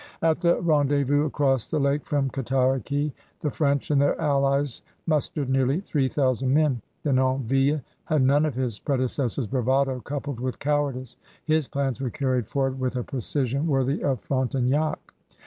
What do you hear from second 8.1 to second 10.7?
none of his predecessor's bravado couple with